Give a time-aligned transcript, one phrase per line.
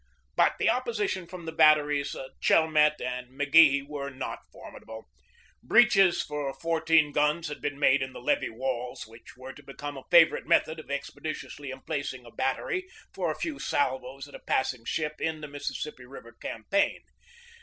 [0.35, 5.07] But the opposition from the batteries Chalmette and McGehee was not formidable.
[5.61, 9.63] Breaches for four teen guns had been made in the levee walls, which was to
[9.63, 14.39] become a favorite method of expeditiously emplacing a battery for a few salvos at a
[14.39, 17.01] passing ship in the Mississippi River campaign.